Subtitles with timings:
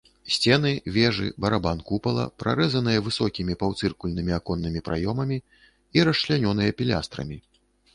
[0.35, 5.37] Сцены, вежы, барабан купала прарэзаныя высокімі паўцыркульнымі аконнымі праёмамі
[5.99, 7.37] і расчлянёныя пілястрамі.